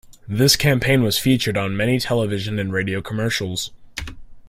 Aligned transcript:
This 0.27 0.55
campaign 0.55 1.03
was 1.03 1.19
featured 1.19 1.55
on 1.55 1.77
many 1.77 1.99
television 1.99 2.57
and 2.57 2.73
radio 2.73 3.03
commercials. 3.03 3.69